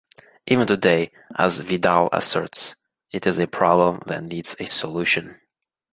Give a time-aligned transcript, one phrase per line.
[0.47, 2.75] Even today, as Vidal asserts,
[3.11, 5.39] it is a problem that needs a solution.